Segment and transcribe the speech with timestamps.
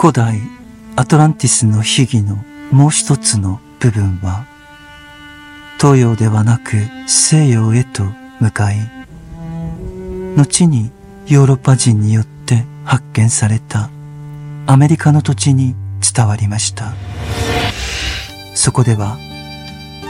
[0.00, 0.40] 古代
[0.96, 2.36] アトランティスの秘儀の
[2.70, 4.46] もう一つの部分は、
[5.78, 8.04] 東洋ではなく西洋へと
[8.40, 8.76] 向かい、
[10.38, 10.90] 後に
[11.26, 13.90] ヨーロッパ人によって発見された
[14.66, 16.94] アメリカの土地に伝わりました。
[18.54, 19.18] そこでは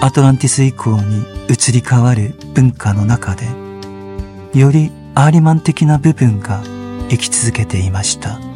[0.01, 3.49] アトランティス以降に移り変わる文化の中で、
[4.57, 6.63] よりアーリマン的な部分が
[7.09, 8.50] 生き続けていました。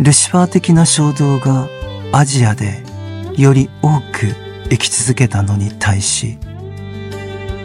[0.00, 1.68] ルシファー的な衝動が
[2.12, 2.82] アジアで
[3.36, 4.34] より多く
[4.70, 6.38] 生き続けたのに対し、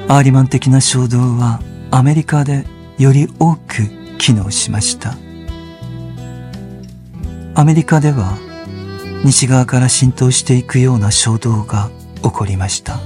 [0.07, 2.65] アーリマン的な衝動はアメリカで
[2.97, 5.15] より多く機能しました。
[7.55, 8.37] アメリカでは
[9.23, 11.91] 西側から浸透していくような衝動が
[12.23, 12.99] 起こりました。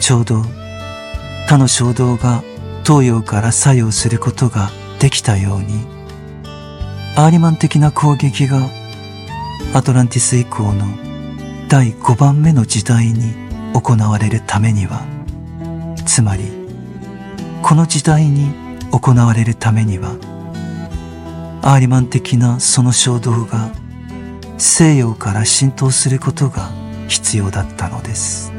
[0.00, 0.42] ちょうど
[1.46, 2.42] 他の衝動が
[2.84, 5.97] 東洋から作用することができたように、
[7.18, 8.70] アーリマン的な攻撃が
[9.74, 10.86] アトランティス以降の
[11.68, 13.34] 第5番目の時代に
[13.74, 15.02] 行われるためには、
[16.06, 16.44] つまり、
[17.60, 18.52] この時代に
[18.92, 20.10] 行われるためには、
[21.60, 23.72] アーリマン的なその衝動が
[24.56, 26.70] 西洋から浸透することが
[27.08, 28.52] 必要だったのです。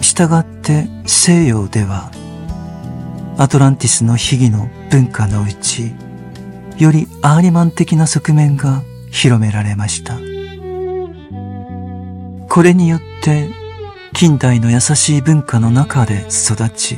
[0.00, 2.12] したがって西洋では
[3.38, 5.94] アトランティスの秘儀の文化のうち
[6.78, 10.18] よりアーリマン的な側面が広められました。
[12.48, 13.48] これによって
[14.14, 16.96] 近代の優しい文化の中で育ち、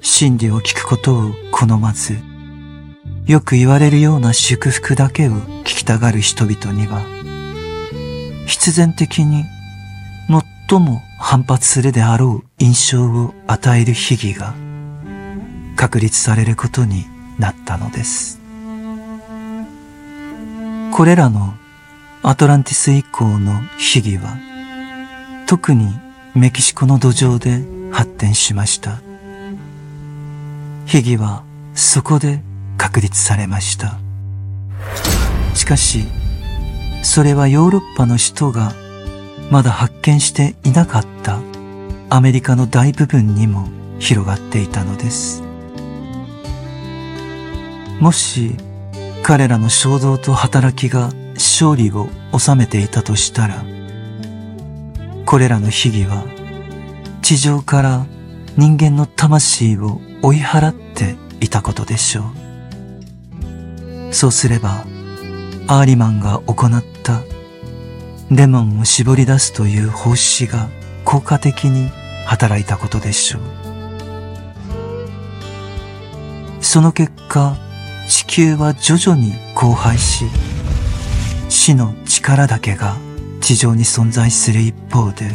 [0.00, 2.18] 真理を聞くことを好まず、
[3.26, 7.02] よく言われるような祝福だけを聞きたがる人々には、
[8.46, 9.44] 必然的に
[10.68, 14.54] 最も反発するであろう印象を与える秘義が
[15.76, 17.04] 確立されることに
[17.38, 18.37] なったのです。
[20.92, 21.54] これらの
[22.22, 24.36] アトランティス以降の秘技は
[25.46, 25.98] 特に
[26.34, 29.00] メキシコの土壌で発展しました。
[30.86, 31.42] 秘技は
[31.74, 32.42] そこで
[32.76, 33.98] 確立されました。
[35.54, 36.04] しかし、
[37.02, 38.72] それはヨーロッパの人が
[39.50, 41.40] まだ発見していなかった
[42.10, 43.68] アメリカの大部分にも
[43.98, 45.42] 広がっていたのです。
[48.00, 48.54] もし
[49.28, 53.62] 彼らの衝動と働きが勝利を収めていたとしたら、
[55.26, 56.24] これらの秘技は
[57.20, 58.06] 地上から
[58.56, 62.22] 人間の魂を追い払っていたことでしょ
[64.08, 64.14] う。
[64.14, 64.86] そうすれば、
[65.66, 67.20] アーリマンが行った
[68.30, 70.70] レモンを絞り出すという方針が
[71.04, 71.90] 効果的に
[72.24, 73.42] 働いたことでしょう。
[76.64, 77.67] その結果、
[78.08, 80.24] 地球は徐々に荒廃し、
[81.50, 82.96] 死の力だけが
[83.42, 85.30] 地上に存在する一方で、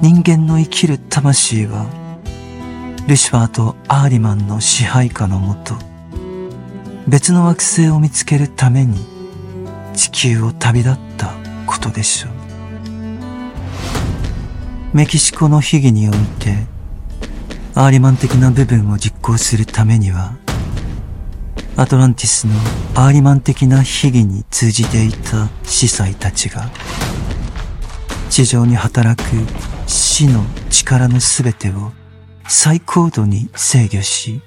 [0.00, 1.86] 人間の生きる魂は、
[3.06, 5.74] ルシファーとアーリマンの支配下のもと、
[7.06, 8.96] 別の惑星を見つけるために
[9.94, 11.34] 地球を旅立った
[11.66, 12.32] ことでしょう。
[14.94, 16.66] メキシコの秘技において、
[17.74, 20.41] アーリマン的な部分を実行するためには、
[21.76, 22.54] アトランティスの
[22.94, 26.70] アーリマン的な秘技に通じていた司祭たちが、
[28.28, 29.30] 地上に働く
[29.86, 31.92] 死の力のすべてを
[32.46, 34.42] 最高度に制御し、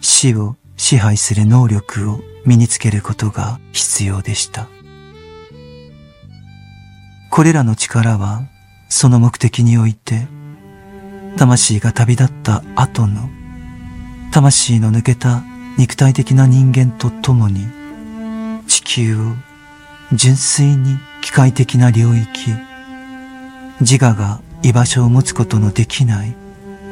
[0.00, 4.68] 死を支配する能力を身につけることが必要でした。
[7.30, 8.42] これらの力は、
[8.88, 10.28] その目的において、
[11.36, 13.28] 魂が旅立った後の、
[14.30, 15.42] 魂の抜けた
[15.76, 17.66] 肉体的な人間と共に
[18.68, 19.20] 地球を
[20.12, 22.50] 純粋に機械的な領域
[23.80, 26.34] 自我が居場所を持つことのできない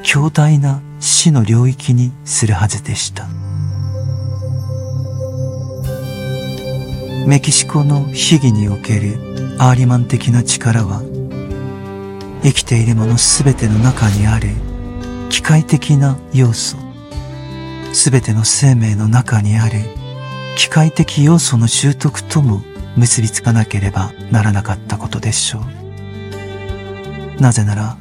[0.03, 3.27] 強大な死の領域にするはずでした。
[7.27, 9.17] メキシコの秘技における
[9.59, 11.03] アーリマン的な力は
[12.43, 14.49] 生きているものすべての中にある
[15.31, 16.92] 機械的な要素。
[17.93, 19.81] すべての生命の中にある
[20.57, 22.63] 機械的要素の習得とも
[22.97, 25.61] 結びつかなければならなかったことでしょ
[27.39, 27.41] う。
[27.41, 27.97] なぜなら、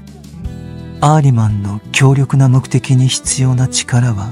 [1.00, 4.32] アーリマンの強力な目的に必要な力は、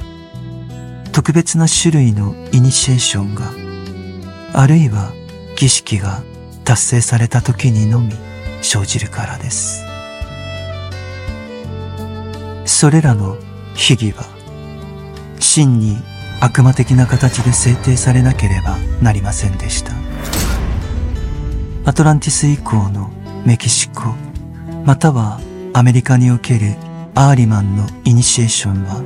[1.11, 3.51] 特別な種類のイニシエーションが、
[4.53, 5.11] あるいは
[5.55, 6.21] 儀式が
[6.65, 8.13] 達成された時にのみ
[8.61, 9.83] 生じるからです。
[12.65, 13.37] それらの
[13.73, 14.38] 秘技は、
[15.49, 15.97] 真に
[16.41, 19.93] 悪魔的な形で制定されなければなりませんでした。
[21.85, 23.09] アトランティス以降の
[23.47, 24.13] メキシコ
[24.85, 25.39] または
[25.73, 26.75] アメリカにおける
[27.15, 29.01] アーリマンのイニシエーションは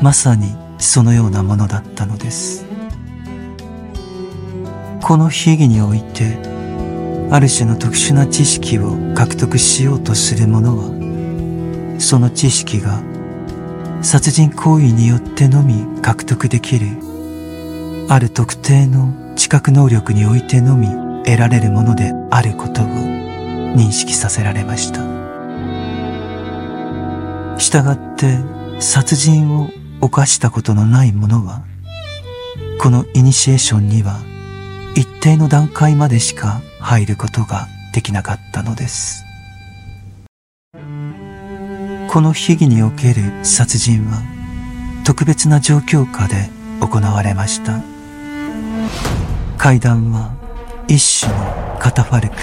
[0.00, 2.64] まさにそのようなものだったのです。
[5.02, 6.38] この秘義において
[7.32, 13.02] ある種の特殊な知識を獲得しようとする者はその知識が
[14.02, 16.86] 殺人行為によってのみ獲得できる
[18.08, 20.88] ある特定の知覚能力においてのみ
[21.24, 25.00] 得られるものであることを認識させられました。
[27.58, 28.38] したがって
[28.78, 29.68] 殺人を
[30.00, 31.64] 犯したことのない者は
[32.80, 34.20] このイニシエーションには
[34.94, 39.27] 一定の段階までしか入ることができなかったのです。
[42.08, 44.22] この秘儀における殺人は
[45.04, 46.48] 特別な状況下で
[46.80, 47.82] 行われました。
[49.58, 50.32] 階段は
[50.88, 52.36] 一種のカタファルク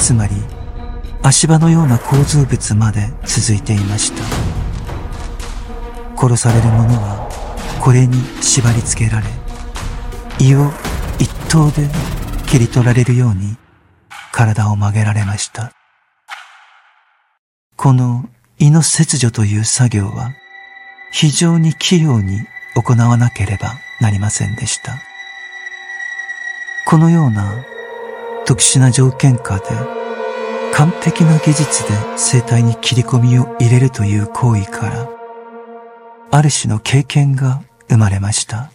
[0.00, 0.34] つまり
[1.22, 4.22] 足場のような構造物まで続いていました。
[6.16, 7.28] 殺される者は
[7.80, 9.26] これに縛り付けられ
[10.38, 10.70] 胃を
[11.18, 11.86] 一刀で
[12.46, 13.56] 切り取られるように
[14.32, 15.72] 体を曲げられました。
[17.76, 18.24] この
[18.58, 20.34] 胃の切除という作業は
[21.10, 22.40] 非常に器用に
[22.74, 25.02] 行わなければなりませんでした。
[26.86, 27.64] このような
[28.44, 29.64] 特殊な条件下で
[30.74, 35.08] 完璧な技術で生体に切り込みを入れるという行為から
[36.30, 38.70] ある種の経験が生まれました。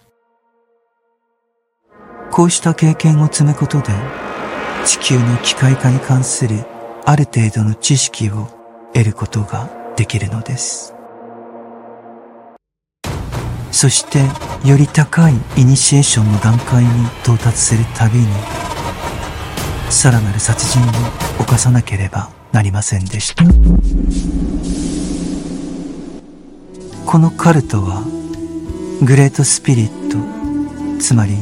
[2.32, 3.88] こうした経験を積むことで
[4.86, 6.64] 地球の機械化に関する
[7.06, 8.59] ある程度の知識を
[8.94, 10.94] 得ることができるのです。
[13.72, 14.20] そして
[14.68, 16.90] より高いイニシエーションの段階に
[17.24, 18.28] 到達するたびに
[19.90, 20.84] さらなる殺人を
[21.40, 23.46] 犯さなければなりませんでした。
[27.06, 28.04] このカルトは
[29.02, 30.18] グレートスピリット
[31.00, 31.38] つまり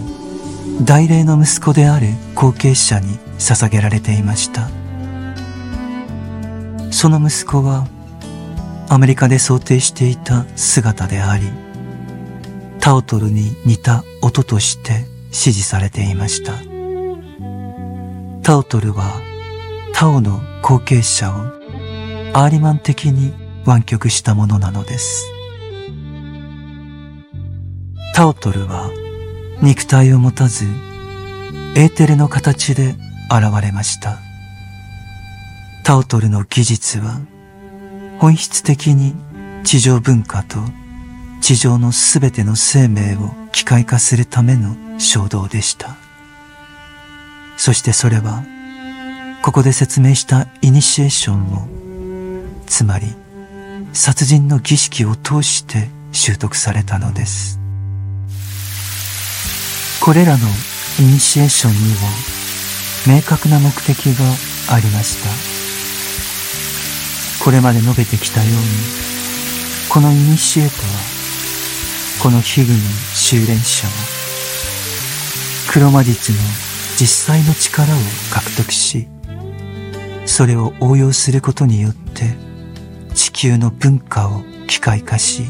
[0.84, 4.70] 大霊の息子である後継者に捧げられていました。
[6.92, 7.88] その息子は
[8.90, 11.46] アメリカで想定していた姿であり、
[12.80, 16.54] タオトルに似た音として支持されていました。
[18.44, 19.22] タオトルは
[19.94, 21.34] タオの後継者を
[22.34, 23.34] アーリマン的に
[23.66, 25.26] 湾曲したものなのです。
[28.14, 28.90] タオトルは
[29.62, 30.66] 肉体を持たず
[31.76, 32.96] エーテルの形で
[33.30, 34.27] 現れました。
[35.88, 37.22] タオトルの技術は
[38.20, 39.16] 本質的に
[39.64, 40.58] 地上文化と
[41.40, 45.96] 地上のすべての生命を機械化するための衝動でした。
[47.56, 48.44] そしてそれは、
[49.42, 51.70] ここで説明したイニシエーションを、
[52.66, 53.16] つまり
[53.94, 57.62] 殺人の儀式を通して習得されたのです。
[60.02, 60.48] これらの
[61.00, 61.78] イニシエーションに
[63.14, 64.26] は明確な目的が
[64.76, 65.57] ありました。
[67.48, 68.58] これまで述べてきたように
[69.90, 72.78] このイニシエートはこの秘儀の
[73.16, 73.94] 修練者は
[75.72, 76.38] 黒魔術の
[77.00, 77.98] 実際の力を
[78.34, 79.08] 獲得し
[80.26, 82.36] それを応用することによって
[83.14, 85.44] 地球の文化を機械化し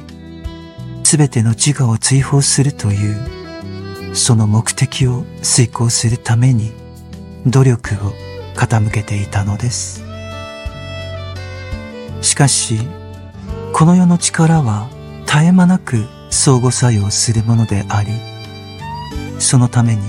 [1.01, 6.73] 全ての自我を追放するというその目的を遂行するために
[7.47, 8.13] 努力を
[8.53, 10.06] 傾けていたのです
[12.21, 12.79] しかし、
[13.73, 14.89] この世の力は
[15.25, 18.09] 絶え間なく相互作用するものであり、
[19.39, 20.01] そのために、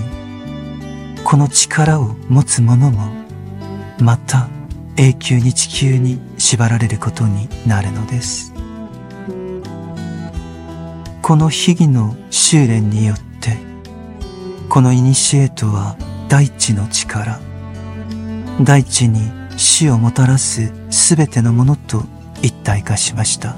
[1.25, 3.13] この力を持つ者も、
[4.01, 4.49] また
[4.97, 8.53] 永久に地球に縛られることになるのです。
[11.23, 13.59] この秘儀の修練によって、
[14.69, 15.97] このイニシエートは
[16.29, 17.39] 大地の力、
[18.63, 22.05] 大地に死をもたらすすべてのものと
[22.43, 23.57] 一体化しました。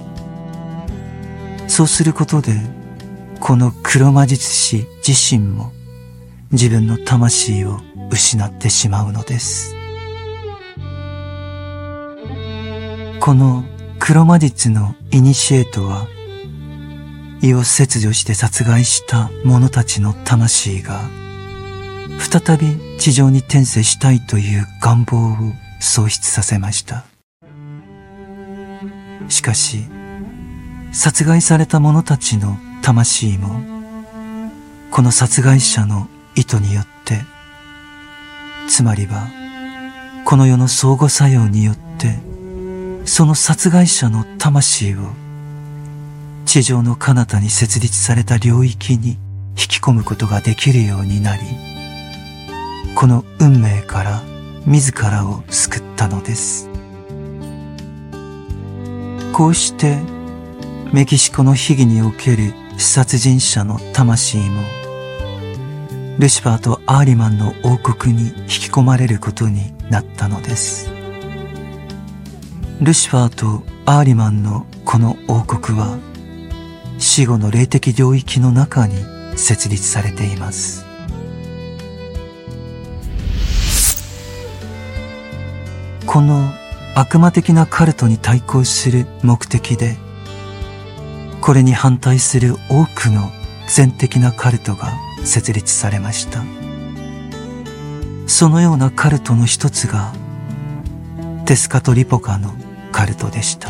[1.68, 2.54] そうすることで
[3.38, 5.72] この黒魔術師自身も
[6.50, 7.80] 自分の魂を
[8.10, 9.76] 失ってしまうのです。
[13.20, 13.64] この
[13.98, 16.08] 黒魔術のイニシエートは
[17.42, 21.02] 胃を切除して殺害した者たちの魂が
[22.18, 27.04] 再び地上に転生したいという願望を喪失させました。
[29.28, 29.88] しかし、
[30.92, 33.60] 殺害された者たちの魂も
[34.90, 37.20] この殺害者の意図によって
[38.68, 39.28] つまりは
[40.24, 42.18] この世の相互作用によって
[43.04, 44.98] その殺害者の魂を
[46.44, 49.10] 地上の彼方に設立された領域に
[49.50, 51.42] 引き込むことができるようになり
[52.96, 54.22] この運命から
[54.66, 56.68] 自らを救ったのです。
[59.32, 59.98] こうして
[60.92, 64.62] メキシコの秘儀における殺人者の魂も
[66.18, 70.90] ルシファーとアーリマンの王国に引き込まれることになったのです。
[72.82, 75.98] ルシファーとアーリマンのこの王国は
[76.98, 78.96] 死後の霊的領域の中に
[79.36, 80.89] 設立されています。
[86.12, 86.52] この
[86.96, 89.96] 悪魔的なカルトに対抗する目的で
[91.40, 93.30] これに反対する多くの
[93.68, 96.42] 全的なカルトが設立されました。
[98.26, 100.12] そのようなカルトの一つが
[101.46, 102.54] テスカトリポカの
[102.90, 103.68] カルトでした。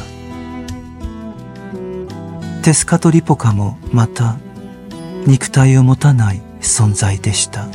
[2.62, 4.38] テスカトリポカもまた
[5.26, 7.68] 肉体を持たない存在でした。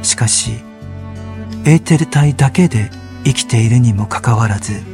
[0.00, 0.52] しかし
[1.66, 2.90] エーテル体だけで
[3.26, 4.84] 生きているにもかかわらず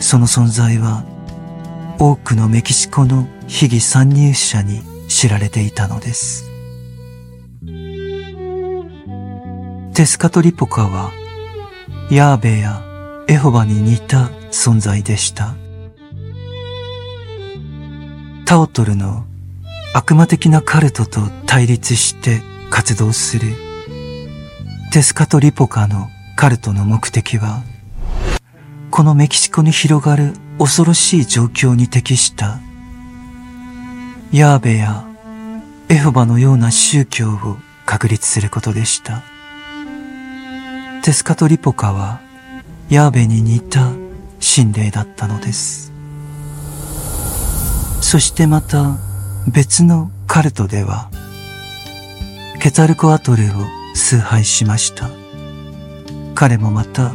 [0.00, 1.04] その存在は
[2.00, 6.50] 多くのメキシコの秘技参入者に知られていたのです。
[9.94, 11.10] テスカトリポカは
[12.10, 12.82] ヤーベや
[13.28, 15.54] エホバに似た存在でした。
[18.46, 19.24] タオトルの
[19.94, 23.48] 悪魔的なカルトと対立して活動する
[24.92, 27.64] テスカトリポカのカルトの目的は
[28.92, 32.60] このメキシコに広がる恐ろしい状況に適した
[34.30, 35.04] ヤーベや
[35.88, 39.24] エホバのような宗教を確立することでした。
[41.02, 42.20] テスカトリポカは
[42.88, 43.90] ヤーベに似た
[44.40, 45.92] 神霊だったのです。
[48.00, 48.96] そしてまた
[49.52, 51.10] 別のカルトでは
[52.62, 53.46] ケタルコアトルを
[53.96, 55.17] 崇拝しました。
[56.38, 57.10] 彼もまた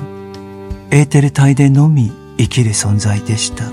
[0.92, 3.63] エーテル体でのみ生きる存在でした。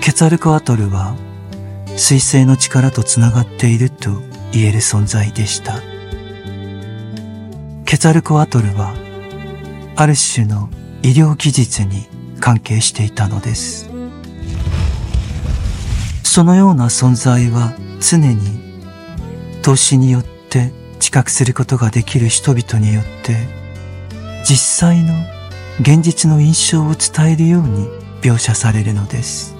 [0.00, 1.14] ケツァルコアトルは
[1.98, 5.82] 水星の力とつながっていると言える存在でした。
[7.84, 8.94] ケツァルコアトルは
[9.96, 10.70] ある種の
[11.02, 12.06] 医療技術に
[12.40, 13.90] 関係していたのです。
[16.22, 18.82] そのような存在は常に
[19.60, 23.36] 投資によって知覚することができる人々によって
[24.44, 25.14] 実際の
[25.80, 27.88] 現実の印象を伝えるように
[28.22, 29.54] 描写されるのです。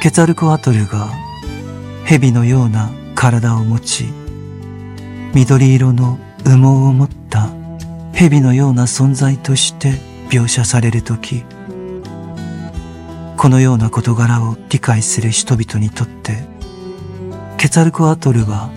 [0.00, 1.08] ケツァルコアトルが
[2.04, 4.06] 蛇のような体を持ち、
[5.34, 7.50] 緑色の羽毛を持った
[8.12, 9.92] 蛇のような存在として
[10.28, 11.44] 描写されるとき、
[13.36, 16.44] このような事柄を理解する人々にとって、
[17.58, 18.70] ケツァルコアトルは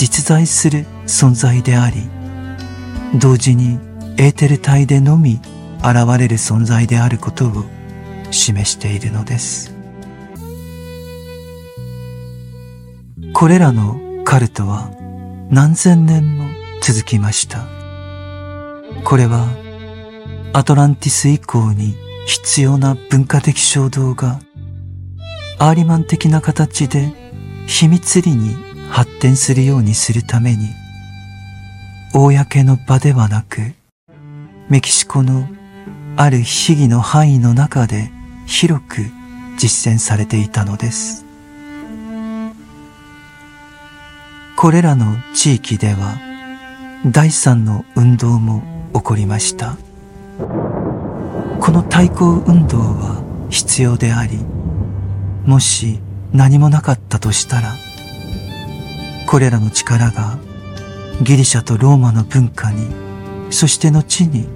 [0.00, 2.08] 実在する存在であり、
[3.18, 3.78] 同時に
[4.16, 5.42] エーテル体でのみ
[5.80, 7.64] 現れる存在であることを
[8.30, 9.74] 示しているのです。
[13.34, 14.90] これらのカルトは
[15.50, 16.46] 何千年も
[16.80, 17.66] 続きました。
[19.04, 19.48] これは
[20.54, 24.40] アトランティス以降に必要な文化的衝動が
[25.58, 27.12] アーリマン的な形で
[27.66, 30.68] 秘密裏に発展するようにするために
[32.12, 33.72] 公の場ではなく
[34.68, 35.48] メキシコの
[36.16, 38.10] ある秘技の範囲の中で
[38.46, 38.96] 広く
[39.56, 41.30] 実践されていたのです。
[44.60, 46.18] これらの地域では
[47.10, 49.78] 第三の運動も起こりました
[50.38, 54.36] この対抗運動は必要であり
[55.46, 55.98] もし
[56.34, 57.72] 何もなかったとしたら
[59.30, 60.40] これらの力が
[61.22, 62.88] ギリシャとローマの文化に
[63.50, 64.48] そして後に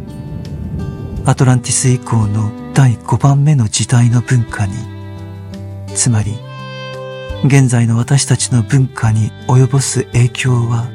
[1.25, 4.75] アトランティス以降の第5番目の時代の文化に
[5.95, 6.35] つまり
[7.45, 10.89] 現在の私たちの文化に及ぼす影響は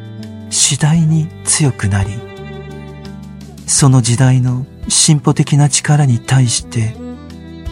[0.49, 2.09] 次第に強くなり、
[3.67, 6.95] その時代の進歩的な力に対して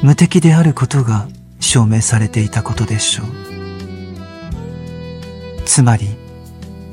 [0.04, 1.28] 無敵であることが
[1.60, 3.57] 証明されていたことでしょう。
[5.68, 6.08] つまり、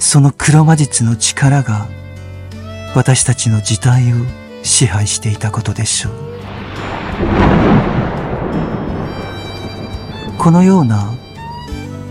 [0.01, 1.87] その黒魔術の力が
[2.95, 4.17] 私たちの時代を
[4.65, 6.13] 支配していたことでしょう。
[10.39, 11.15] このような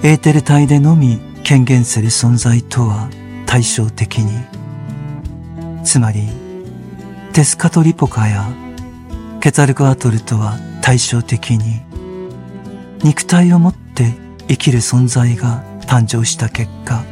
[0.03, 3.09] エーテル体でのみ権限する存在とは
[3.45, 4.31] 対照的に
[5.83, 6.29] つまり
[7.33, 8.47] テスカトリポカや
[9.41, 11.81] ケツァルコアトルとは対照的に
[13.03, 14.15] 肉体を持って
[14.47, 17.03] 生きる存在が誕生した結果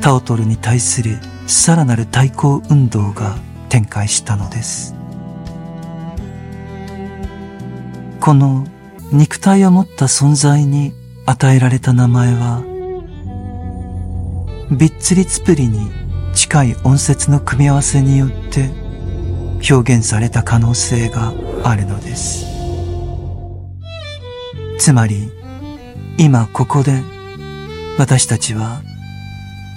[0.00, 3.36] タオトルに対するさらなる対抗運動が
[3.68, 4.94] 展開したのです。
[8.20, 8.66] この
[9.12, 10.92] 肉体を持った存在に
[11.26, 12.62] 与えられた名前は
[14.70, 15.90] ビッツリツプリに
[16.34, 18.70] 近い音節の組み合わせによって
[19.70, 21.32] 表現された可能性が
[21.64, 22.46] あるのです。
[24.78, 25.30] つまり
[26.18, 27.02] 今ここで
[27.98, 28.82] 私たちは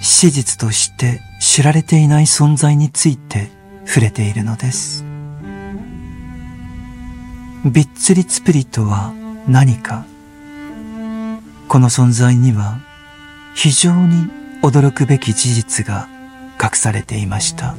[0.00, 3.50] 史実として知られていない存在について
[3.86, 5.04] 触れているのです。
[7.64, 9.14] ビッツリツプリとは
[9.48, 10.04] 何か
[11.68, 12.78] この存在には
[13.54, 14.28] 非常に
[14.62, 16.08] 驚くべき事実が
[16.62, 17.74] 隠されていました。